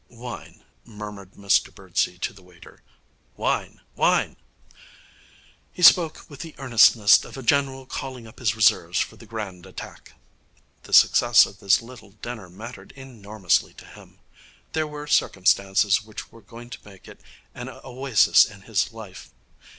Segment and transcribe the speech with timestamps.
[0.09, 2.81] 'Wine,' murmured Mr Birdsey to the waiter.
[3.37, 4.35] 'Wine, wine!'
[5.71, 9.67] He spoke with the earnestness of a general calling up his reserves for the grand
[9.67, 10.13] attack.
[10.85, 14.17] The success of this little dinner mattered enormously to him.
[14.73, 17.21] There were circumstances which were going to make it
[17.53, 19.29] an oasis in his life.